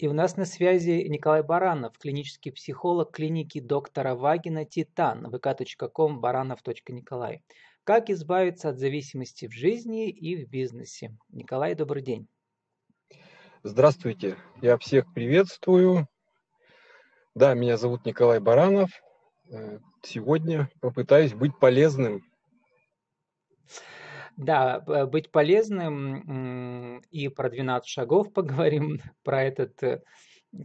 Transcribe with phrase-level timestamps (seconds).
[0.00, 7.42] И у нас на связи Николай Баранов, клинический психолог клиники доктора Вагина «Титан», vk.com, baranov.николай.
[7.84, 11.14] Как избавиться от зависимости в жизни и в бизнесе?
[11.28, 12.28] Николай, добрый день.
[13.62, 16.08] Здравствуйте, я всех приветствую.
[17.34, 18.88] Да, меня зовут Николай Баранов.
[19.50, 22.22] Э, сегодня попытаюсь быть полезным
[24.44, 30.02] да, быть полезным и про 12 шагов поговорим, про этот э,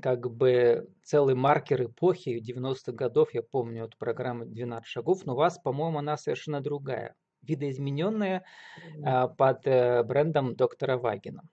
[0.01, 5.37] как бы целый маркер эпохи 90-х годов, я помню эту программу 12 шагов, но у
[5.37, 8.43] вас, по-моему, она совершенно другая, видоизмененная
[9.03, 11.43] а, под э, брендом доктора Вагина.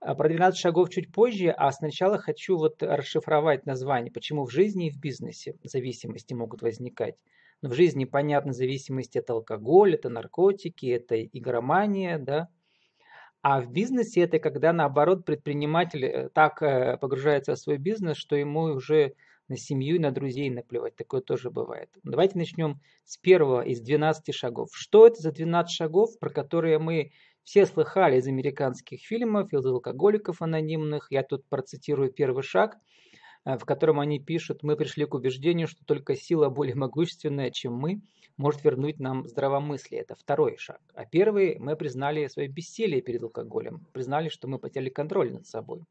[0.00, 4.86] А, про 12 шагов чуть позже, а сначала хочу вот расшифровать название, почему в жизни
[4.86, 7.16] и в бизнесе зависимости могут возникать.
[7.60, 12.48] В жизни, понятно, зависимость это алкоголь, это наркотики, это игромания, да.
[13.42, 18.36] А в бизнесе это когда, наоборот, предприниматель э, так э, погружается в свой бизнес, что
[18.36, 19.14] ему уже
[19.48, 20.94] на семью на друзей наплевать.
[20.94, 21.88] Такое тоже бывает.
[22.04, 24.68] Давайте начнем с первого из 12 шагов.
[24.72, 27.10] Что это за 12 шагов, про которые мы
[27.42, 31.08] все слыхали из американских фильмов, из алкоголиков анонимных.
[31.10, 32.76] Я тут процитирую первый шаг–
[33.56, 38.02] в котором они пишут, мы пришли к убеждению, что только сила более могущественная, чем мы,
[38.36, 40.02] может вернуть нам здравомыслие.
[40.02, 40.80] Это второй шаг.
[40.94, 45.84] А первый, мы признали свое бессилие перед алкоголем, признали, что мы потеряли контроль над собой.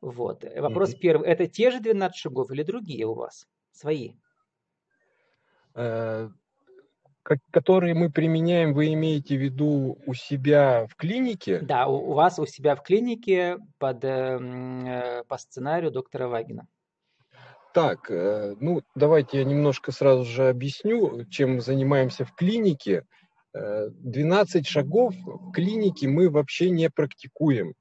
[0.00, 0.44] Вот.
[0.56, 0.98] Вопрос mm-hmm.
[0.98, 1.28] первый.
[1.28, 3.46] Это те же 12 шагов или другие у вас?
[3.72, 4.14] Свои?
[7.28, 11.60] Э, которые мы применяем, вы имеете в виду у себя в клинике?
[11.60, 16.66] Да, у, у вас у себя в клинике под, эм, э, по сценарию доктора Вагина.
[17.74, 23.04] Так, э, ну давайте я немножко сразу же объясню, чем мы занимаемся в клинике.
[23.52, 27.74] 12 э, шагов в клинике мы вообще не практикуем.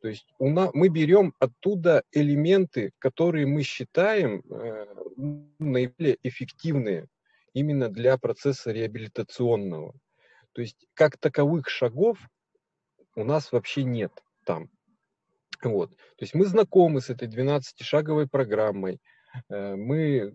[0.00, 4.86] То есть у нас, мы берем оттуда элементы, которые мы считаем э,
[5.58, 7.06] наиболее эффективные
[7.52, 9.94] именно для процесса реабилитационного.
[10.52, 12.18] То есть как таковых шагов
[13.16, 14.12] у нас вообще нет
[14.44, 14.68] там.
[15.62, 15.90] Вот.
[15.90, 19.00] То есть мы знакомы с этой 12-шаговой программой,
[19.48, 20.34] э, мы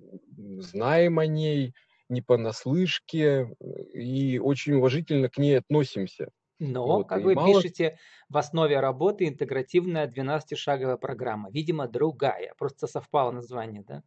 [0.59, 1.73] знаем о ней
[2.09, 3.53] не понаслышке
[3.93, 6.29] и очень уважительно к ней относимся.
[6.59, 7.53] Но, вот, как вы мало...
[7.53, 11.51] пишете, в основе работы интегративная 12-шаговая программа.
[11.51, 12.53] Видимо, другая.
[12.57, 14.03] Просто совпало название, да?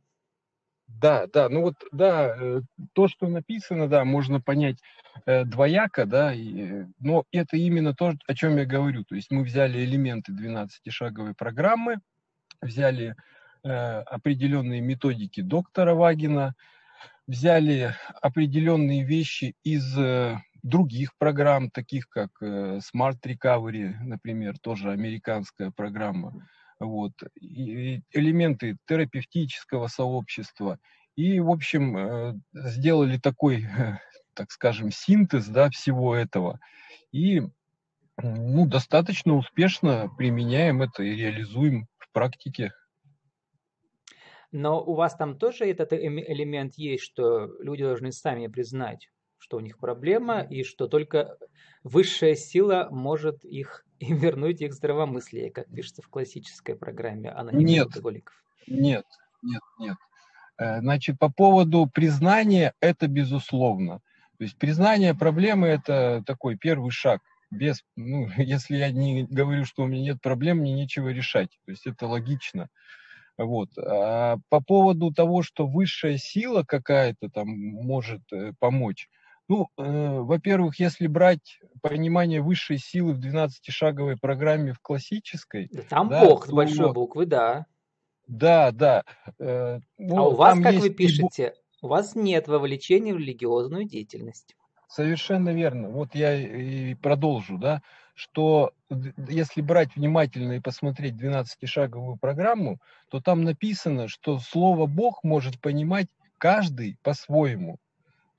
[0.98, 2.60] Да, да, ну вот, да, э,
[2.92, 4.78] то, что написано, да, можно понять
[5.24, 9.04] э, двояко, да, и, но это именно то, о чем я говорю.
[9.04, 12.00] То есть мы взяли элементы 12-шаговой программы,
[12.60, 13.14] взяли
[13.62, 16.54] э, определенные методики доктора Вагина,
[17.26, 25.70] взяли определенные вещи из э, других программ, таких как э, Smart Recovery, например, тоже американская
[25.70, 26.46] программа,
[26.80, 30.78] вот, и элементы терапевтического сообщества.
[31.14, 33.66] И, в общем, э, сделали такой,
[34.34, 36.58] так скажем, синтез да, всего этого.
[37.12, 37.42] И
[38.22, 42.72] ну, достаточно успешно применяем это и реализуем в практике.
[44.52, 49.08] Но у вас там тоже этот элемент есть, что люди должны сами признать,
[49.38, 51.38] что у них проблема, и что только
[51.84, 57.86] высшая сила может их и вернуть их здравомыслие, как пишется в классической программе анонимных нет,
[57.86, 58.34] алкоголиков.
[58.66, 59.04] Нет,
[59.42, 59.96] нет, нет.
[60.58, 64.00] Э, значит, по поводу признания, это безусловно.
[64.38, 67.20] То есть признание проблемы– это такой первый шаг.
[67.50, 71.50] Без, ну, если я не говорю, что у меня нет проблем, мне нечего решать.
[71.66, 72.68] То есть это логично.
[73.36, 73.68] Вот.
[73.78, 79.10] А по поводу того, что высшая сила какая-то там может э, помочь,
[79.50, 85.66] ну, э, во-первых, если брать понимание высшей силы в 12-шаговой программе в классической...
[85.88, 87.66] Там да, Бог с большой буквы, да.
[88.28, 89.02] Да, да.
[89.40, 94.54] Э, ну, а у вас, как вы пишете, у вас нет вовлечения в религиозную деятельность.
[94.86, 95.88] Совершенно верно.
[95.88, 97.82] Вот я и продолжу, да,
[98.14, 98.72] что
[99.28, 102.78] если брать внимательно и посмотреть 12-шаговую программу,
[103.10, 106.06] то там написано, что слово Бог может понимать
[106.38, 107.78] каждый по-своему.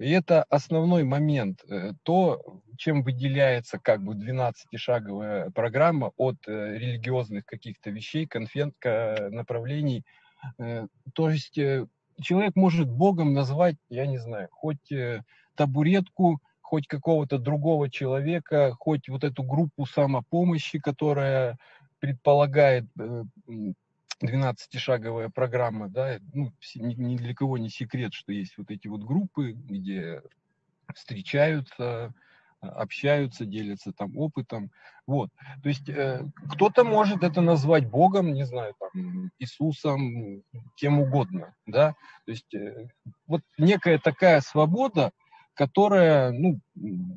[0.02, 2.42] И это основной момент, э, то,
[2.76, 10.04] чем выделяется как бы 12-шаговая программа от э, религиозных каких-то вещей, конфет, направлений.
[10.58, 14.92] Э, то есть человек может Богом назвать, я не знаю, хоть
[15.56, 21.58] табуретку, хоть какого-то другого человека, хоть вот эту группу самопомощи, которая
[22.00, 22.86] предполагает
[24.24, 29.52] 12-шаговая программа, да, ну, ни для кого не секрет, что есть вот эти вот группы,
[29.52, 30.22] где
[30.94, 32.14] встречаются,
[32.62, 34.72] общаются, делятся там опытом.
[35.08, 35.30] Вот.
[35.64, 40.44] То есть э, кто-то может это назвать Богом, не знаю, там, Иисусом,
[40.76, 41.96] кем угодно, да.
[42.26, 42.88] То есть э,
[43.28, 45.12] вот некая такая свобода,
[45.54, 46.60] которая, ну,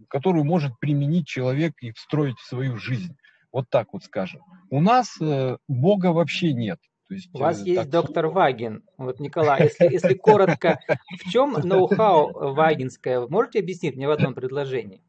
[0.08, 3.16] которую может применить человек и встроить в свою жизнь.
[3.52, 4.40] Вот так вот скажем.
[4.70, 6.80] У нас э, Бога вообще нет.
[7.14, 8.82] Есть, У вас э, есть доктор Вагин.
[8.98, 10.80] Вот, Николай, если, если коротко,
[11.24, 13.26] в чем ноу-хау вагинское?
[13.28, 15.02] Можете объяснить мне в одном предложении?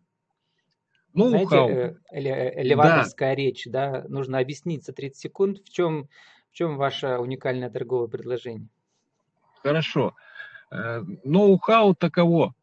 [1.13, 3.35] Ну, Знаете, э, элеваторская да.
[3.35, 6.09] речь, да, нужно объяснить за 30 секунд, в чем,
[6.51, 8.67] в чем ваше уникальное торговое предложение.
[9.63, 10.13] Хорошо.
[10.71, 12.53] Э, ноу-хау таково,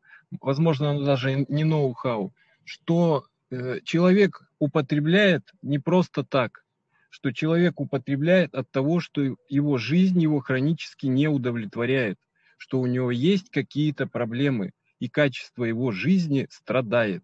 [0.40, 2.32] возможно, оно даже не ноу-хау,
[2.64, 6.64] что э, человек употребляет не просто так,
[7.12, 12.18] что человек употребляет от того, что его жизнь его хронически не удовлетворяет,
[12.56, 17.22] что у него есть какие-то проблемы, и качество его жизни страдает.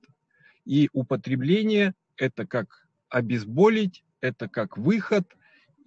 [0.66, 5.24] И употребление– это как обезболить, это как выход,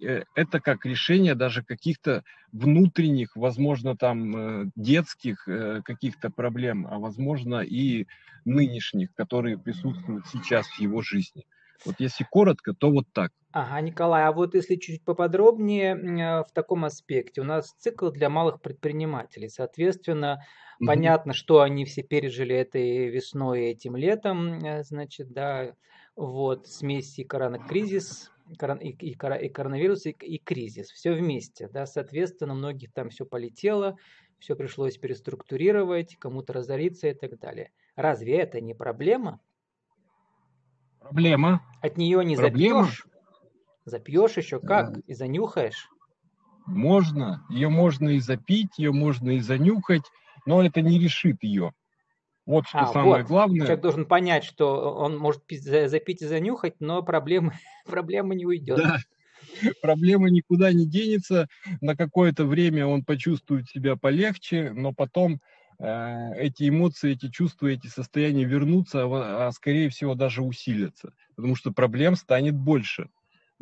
[0.00, 6.98] э, это как решение даже каких-то внутренних, возможно, там э, детских э, каких-то проблем, а
[6.98, 8.08] возможно и
[8.44, 11.46] нынешних, которые присутствуют сейчас в его жизни.
[11.84, 13.30] Вот если коротко, то вот так.
[13.52, 15.94] Ага, Николай, а вот если чуть поподробнее
[16.44, 19.48] в таком аспекте, у нас цикл для малых предпринимателей.
[19.48, 20.42] Соответственно,
[20.80, 25.74] mm понятно, что они все пережили этой весной и этим летом, э, значит, да,
[26.16, 31.86] вот, смесь и коронакризис, корон, и, и, и коронавирус, и, и кризис, все вместе, да,
[31.86, 33.96] соответственно, многих там все полетело,
[34.40, 37.70] все пришлось переструктурировать, кому-то разориться и так далее.
[37.94, 39.40] Разве это не проблема?
[40.98, 41.62] Проблема.
[41.80, 42.84] От нее не Проблема.
[42.84, 43.06] запьешь.
[43.84, 44.98] Запьешь еще как?
[45.06, 45.88] И занюхаешь.
[46.66, 47.44] Можно.
[47.50, 50.04] Ее можно и запить, ее можно и занюхать,
[50.46, 51.72] но это не решит ее.
[52.46, 53.28] Вот что а, самое вот.
[53.28, 53.66] главное.
[53.66, 57.54] Человек должен понять, что он может запить и занюхать, но проблема,
[57.86, 58.78] проблема не уйдет.
[58.78, 58.98] Да.
[59.80, 61.48] Проблема никуда не денется.
[61.80, 65.40] На какое-то время он почувствует себя полегче, но потом
[65.82, 71.56] Э, эти эмоции, эти чувства, эти состояния вернутся, а, а скорее всего даже усилятся, потому
[71.56, 73.08] что проблем станет больше.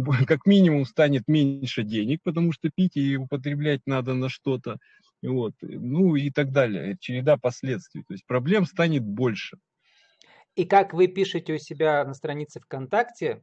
[0.26, 4.78] Как минимум станет меньше денег, потому что пить и употреблять надо на что-то.
[5.22, 5.54] Вот.
[5.60, 6.96] Ну и так далее.
[7.00, 8.02] Череда последствий.
[8.02, 9.58] То есть проблем станет больше.
[10.56, 13.42] И как вы пишете у себя на странице ВКонтакте,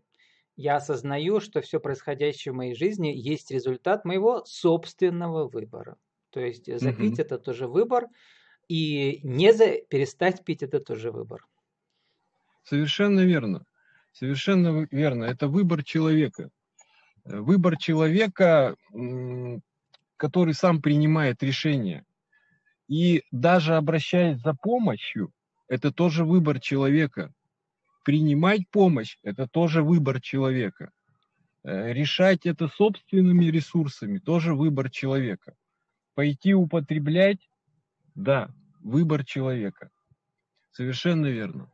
[0.56, 5.98] я осознаю, что все происходящее в моей жизни есть результат моего собственного выбора.
[6.31, 7.21] То есть запить угу.
[7.21, 8.07] это тоже выбор,
[8.68, 9.77] и не за...
[9.89, 11.45] перестать пить это тоже выбор.
[12.63, 13.65] Совершенно верно.
[14.18, 15.25] Совершенно верно.
[15.25, 16.50] Это выбор человека.
[17.24, 18.75] Э, выбор человека,
[20.18, 22.04] который сам принимает решение.
[22.88, 25.31] И даже обращаясь за помощью,
[25.68, 27.31] это тоже выбор человека.
[28.04, 30.92] Принимать помощь– это тоже выбор человека.
[31.64, 35.54] Э, решать это собственными ресурсами– тоже выбор человека.
[36.16, 37.48] Пойти употреблять
[38.16, 38.50] да,
[38.80, 39.92] выбор человека.
[40.72, 41.69] Совершенно верно.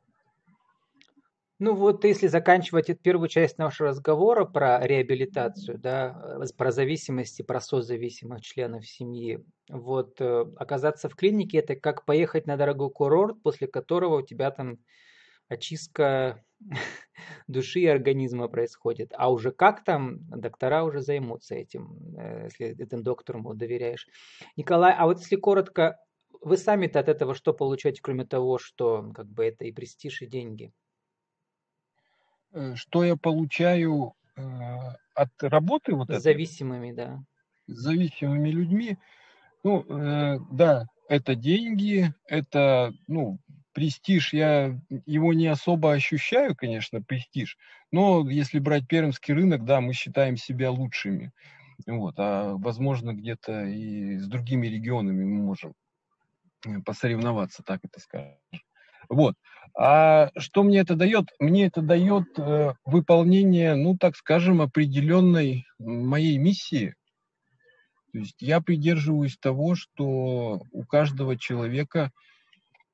[1.60, 7.42] Ну вот, если заканчивать эту первую часть нашего разговора про реабилитацию, да, э, про зависимости,
[7.44, 13.42] про созависимых членов семьи, вот э, оказаться в клинике это как поехать на дорогой курорт,
[13.44, 14.80] после которого у тебя там
[15.48, 16.44] очистка
[17.48, 19.14] души и организма происходит.
[19.16, 24.08] А уже как там, доктора уже займутся этим, э, если этим доктору доверяешь.
[24.58, 26.00] Николай, а вот если коротко,
[26.42, 30.26] вы сами-то от этого что получаете, кроме того, что как бы это и престиж, и
[30.26, 30.74] деньги?
[32.54, 34.42] Э, что я получаю э,
[35.16, 37.24] от работы вот С зависимыми, да.
[37.68, 38.98] Зависимыми людьми.
[39.64, 43.40] Ну, э, да, это деньги, это, ну,
[43.74, 47.58] престиж, я его не особо ощущаю, конечно, престиж,
[47.92, 51.32] но если брать пермский рынок, да, мы считаем себя лучшими.
[51.88, 55.74] Вот, а возможно, где-то и с другими регионами мы можем
[56.66, 58.38] Э, посоревноваться, так это скажем.
[59.10, 59.36] Вот.
[59.76, 61.30] А что мне это дает?
[61.40, 66.96] Мне это дает э, выполнение, ну, так скажем, определенной моей миссии.
[68.12, 72.12] То есть я придерживаюсь того, что у каждого человека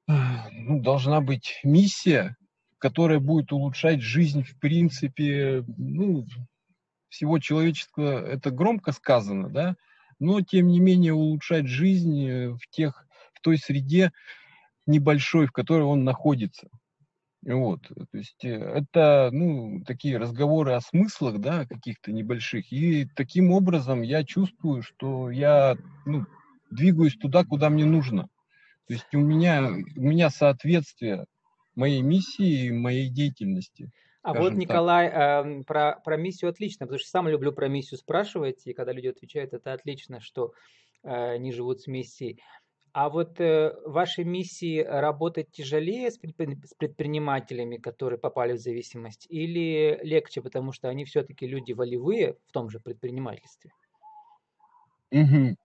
[0.08, 0.14] э,
[0.54, 2.38] ну, должна быть миссия,
[2.78, 6.26] которая будет улучшать жизнь, в принципе, ну,
[7.10, 8.26] всего человечества.
[8.26, 9.76] Это громко сказано, да,
[10.20, 14.12] но тем не менее улучшать жизнь э, в тех в той среде
[14.90, 16.68] небольшой, в которой он находится.
[17.46, 22.70] Вот, то есть э, это, ну, такие разговоры о смыслах, да, каких-то небольших.
[22.74, 26.26] И таким образом я чувствую, что я, ну,
[26.70, 28.24] двигаюсь туда, куда мне нужно.
[28.88, 31.26] То есть у меня, у меня соответствие
[31.76, 33.90] моей миссии и моей деятельности.
[34.22, 38.68] А вот, Николай, э, про, про миссию отлично, потому что сам люблю про миссию спрашивать,
[38.68, 40.52] и когда люди отвечают, это отлично, что
[41.04, 42.42] э, они живут с миссией.
[42.92, 50.42] А вот э, вашей миссии работать тяжелее с, предпринимателями, которые попали в зависимость, или легче,
[50.42, 53.72] потому что они все-таки люди волевые в том же предпринимательстве?
[55.12, 55.56] Угу.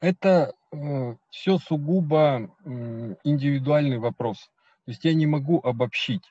[0.00, 4.50] Это э, все сугубо э, индивидуальный вопрос.
[4.84, 6.22] То есть я не могу обобщить.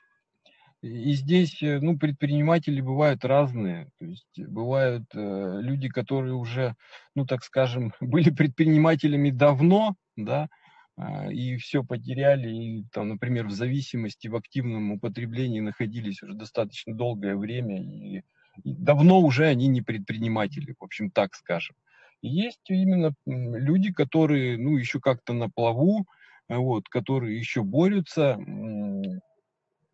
[0.80, 3.88] И здесь, э, ну, предприниматели бывают разные.
[3.98, 6.76] То есть бывают э, люди, которые уже,
[7.16, 10.48] ну, так скажем, были предпринимателями давно, да,
[10.96, 16.94] э, и все потеряли, и там, например, в зависимости, в активном употреблении находились уже достаточно
[16.94, 18.22] долгое время, и,
[18.62, 21.74] и давно уже они не предприниматели, в общем, так скажем.
[22.22, 26.06] И есть именно люди, которые, ну, еще как-то на плаву,
[26.48, 28.38] вот, которые еще борются,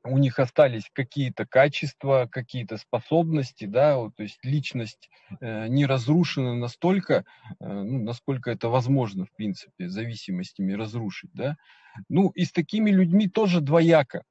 [0.05, 5.09] у них остались какие-то качества, какие-то способности, да, вот, то есть личность
[5.41, 7.25] э, не разрушена настолько,
[7.59, 11.57] э, ну, насколько это возможно, в принципе, зависимостями разрушить, да.
[12.09, 14.25] Ну, и с такими людьми тоже двояко.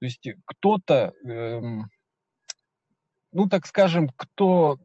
[0.00, 1.60] То есть кто-то, э,
[3.32, 4.78] ну, так скажем, кто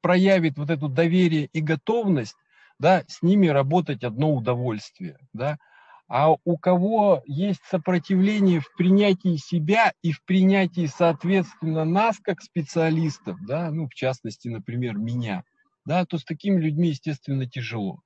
[0.00, 2.36] проявит вот эту доверие и готовность,
[2.80, 5.58] да, с ними работать одно удовольствие, да,
[6.10, 13.38] а у кого есть сопротивление в принятии себя и в принятии, соответственно, нас как специалистов,
[13.46, 15.44] да, ну, в частности, например, меня,
[15.84, 18.00] да, то с такими людьми, естественно, тяжело.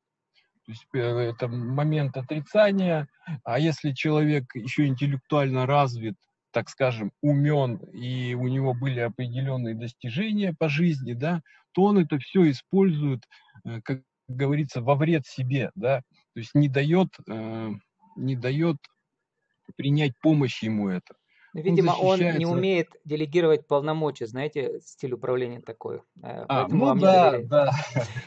[0.67, 3.09] То есть э, это момент отрицания,
[3.43, 6.17] а если человек еще интеллектуально развит,
[6.51, 11.41] так скажем, умен, и у него были определенные достижения по жизни, да,
[11.73, 13.23] то он это все использует,
[13.65, 16.03] э, как говорится, во вред себе, да,
[16.35, 17.71] то есть не дает э,
[18.17, 18.77] не дает
[19.77, 21.15] принять помощь ему это.
[21.55, 25.99] Видимо, он, он не умеет делегировать полномочия, знаете, стиль управления такой.
[26.21, 27.71] Э, а, ну да, да.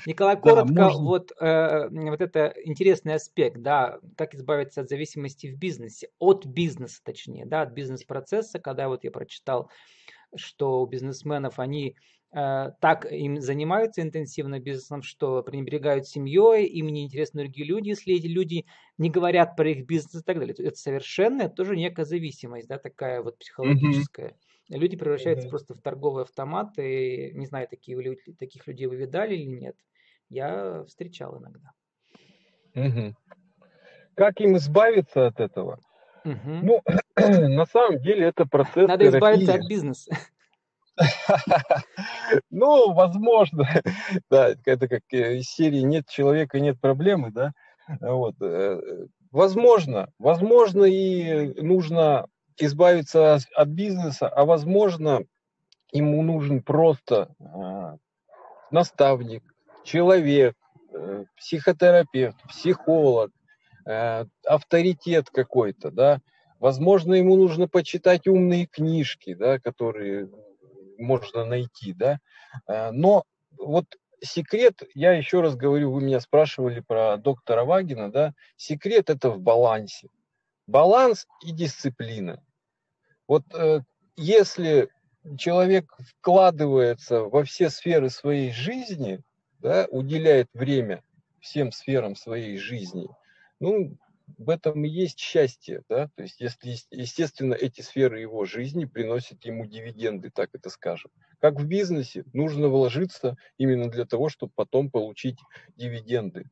[0.05, 1.03] Николай, коротко, да, можно...
[1.03, 7.01] вот, э, вот это интересный аспект, да, как избавиться от зависимости в бизнесе, от бизнеса
[7.03, 9.69] точнее, да, от бизнес-процесса, когда вот я прочитал,
[10.37, 11.95] что у бизнесменов они
[12.33, 18.15] Э, так им занимаются интенсивно бизнесом, что пренебрегают семьей, им не интересны другие люди, если
[18.15, 18.65] эти люди
[18.97, 20.53] не говорят про их бизнес и так далее.
[20.57, 24.31] Это совершенно это тоже некая зависимость, да, такая вот психологическая.
[24.69, 24.77] Mm-hmm.
[24.77, 25.49] Люди превращаются mm-hmm.
[25.49, 29.77] просто в торговый автомат, и не знаю, такие люди, таких людей вы видали или нет.
[30.29, 31.71] Я встречал иногда.
[32.75, 33.13] Mm-hmm.
[34.15, 35.79] Как им избавиться от этого?
[36.31, 36.39] Угу.
[36.63, 36.81] Ну,
[37.15, 39.17] на самом деле это процесс Надо терапии.
[39.17, 40.11] избавиться от бизнеса.
[42.49, 43.65] Ну, возможно,
[44.29, 47.53] да, это как из серии «Нет человека, нет проблемы», да,
[48.01, 55.21] вот, э, возможно, возможно и нужно избавиться от бизнеса, а возможно
[55.91, 57.97] ему нужен просто а,
[58.71, 59.43] наставник,
[59.85, 60.55] человек,
[60.91, 63.36] э, психотерапевт, психолог, э,
[64.43, 66.21] авторитет какой-то, да,
[66.59, 70.29] Возможно, ему нужно почитать умные книжки, да, которые
[70.97, 72.19] можно найти, да.
[72.67, 73.23] Э, но
[73.57, 73.85] вот
[74.21, 79.39] секрет, я еще раз говорю, вы меня спрашивали про доктора Вагина, да, секрет это в
[79.39, 80.09] балансе.
[80.65, 82.43] Баланс и дисциплина.
[83.27, 83.81] Вот э,
[84.15, 84.89] если
[85.37, 89.21] человек вкладывается во все сферы своей жизни,
[89.59, 91.03] да, уделяет время
[91.39, 93.07] всем сферам своей жизни,
[93.59, 93.97] ну,
[94.37, 99.43] в этом и есть счастье, да, то есть если, естественно, эти сферы его жизни приносят
[99.45, 101.11] ему дивиденды, так это скажем.
[101.39, 105.39] Как в бизнесе, нужно вложиться именно для того, чтобы потом получить
[105.75, 106.45] дивиденды.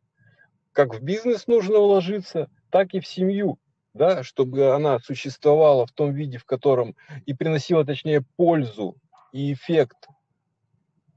[0.72, 3.60] Как в бизнес нужно вложиться, так и в семью,
[3.94, 6.96] да, чтобы она существовала в том виде, в котором
[7.26, 8.96] и приносила, точнее, пользу
[9.32, 10.08] и эффект,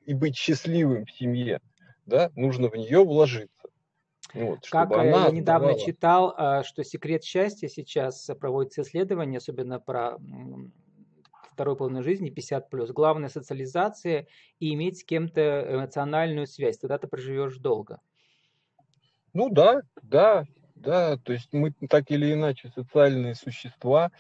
[0.07, 1.61] и быть счастливым в семье,
[2.07, 3.58] да, нужно в нее вложиться.
[4.35, 5.81] Вот, как э, я недавно давала...
[5.81, 10.19] читал, а, что секрет счастья сейчас проводится исследование, особенно про
[11.53, 12.91] второй половину жизни, 50 плюс.
[12.91, 14.29] Главное социализация
[14.61, 16.79] и иметь с кем-то эмоциональную связь.
[16.79, 18.01] Тогда ты проживешь долго.
[19.33, 20.45] Ну да, да,
[20.77, 21.17] да.
[21.17, 24.13] То есть мы так или иначе социальные существа.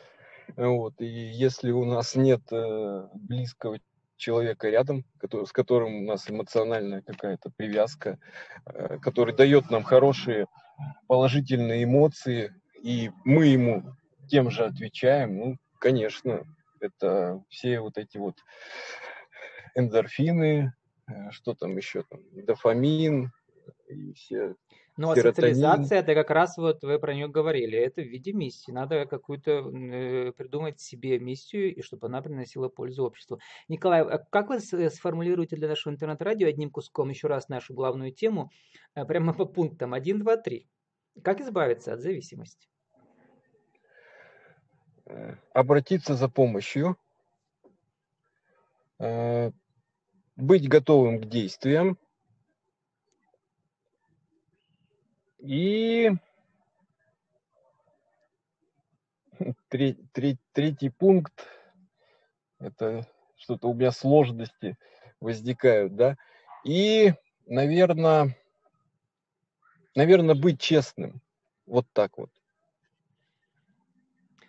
[0.57, 3.79] Вот, и если у нас нет э, близкого
[4.19, 8.19] человека рядом, который, с которым у нас эмоциональная какая-то привязка,
[8.67, 10.47] э, который дает нам хорошие
[11.07, 13.85] положительные эмоции, и мы ему
[14.29, 16.45] тем же отвечаем, ну, конечно,
[16.81, 18.37] это все вот эти вот
[19.75, 20.75] эндорфины,
[21.07, 23.33] э, что там еще там, дофамин,
[23.89, 24.55] и все
[24.99, 28.73] ну, а социализация, это как раз вот вы про нее говорили, это в виде миссии.
[28.73, 33.39] Надо какую-то э, придумать себе миссию, и чтобы она приносила пользу обществу.
[33.69, 38.51] Николай, а как вы сформулируете для нашего интернет-радио одним куском еще раз нашу главную тему,
[38.97, 40.69] э, прямо по пунктам 1, 2, 3?
[41.23, 42.69] Как избавиться от зависимости?
[45.07, 46.97] Э, обратиться за помощью,
[48.99, 49.53] э,
[50.35, 51.99] быть готовым к действиям,
[55.39, 56.11] И
[59.69, 61.47] треть, треть, третий пункт,
[62.59, 64.77] это что-то у меня сложности
[65.21, 66.17] возникают, да.
[66.65, 67.13] И,
[67.47, 68.37] наверное,
[69.95, 71.21] наверное, быть честным.
[71.67, 72.31] Вот так вот.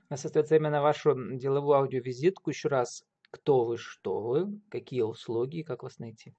[0.09, 2.49] У нас остается именно вашу деловую аудиовизитку.
[2.49, 6.33] Еще раз, кто вы, что вы, какие услуги и как вас найти?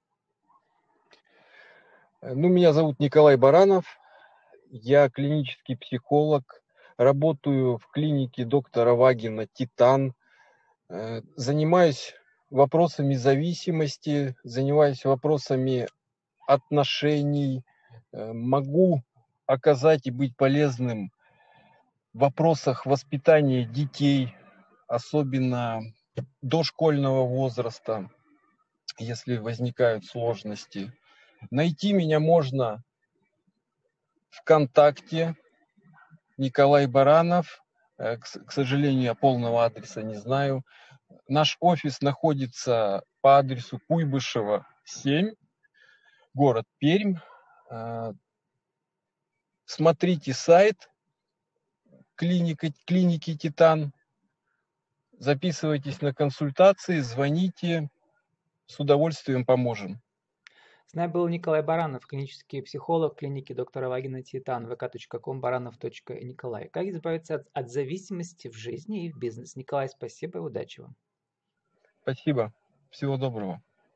[2.21, 4.00] Ну, меня зовут Николай Баранов.
[4.73, 6.63] Я клинический психолог,
[6.97, 10.15] работаю в клинике доктора Вагина «Титан»,
[10.89, 12.15] э, занимаюсь
[12.51, 15.89] вопросами зависимости, занимаюсь вопросами
[16.47, 17.65] отношений,
[18.13, 19.03] э, могу
[19.45, 21.11] оказать и быть полезным
[22.15, 24.37] в вопросах воспитания детей,
[24.87, 25.81] особенно
[26.43, 28.09] дошкольного возраста,
[29.01, 30.93] если возникают сложности.
[31.51, 32.85] Найти меня можно
[34.31, 35.37] ВКонтакте
[36.37, 37.63] Николай Баранов.
[37.99, 40.65] Э, к сожалению, я полного адреса не знаю.
[41.29, 45.35] Наш офис находится по адресу Куйбышева, 7,
[46.35, 47.17] город Пермь.
[47.71, 48.13] Э,
[49.65, 50.91] смотрите сайт
[52.15, 53.93] клиника, клиники Титан.
[55.19, 57.91] Записывайтесь на консультации, звоните.
[58.67, 60.01] С удовольствием поможем.
[60.91, 66.69] С нами был Николай Баранов, клинический психолог клиники доктора Вагина Титан, vk.com, баранов.николай.
[66.69, 69.53] Как избавиться от, от зависимости в жизни и в бизнесе?
[69.61, 70.97] Николай, спасибо и удачи вам.
[72.03, 72.53] Спасибо.
[72.91, 73.63] Всего доброго.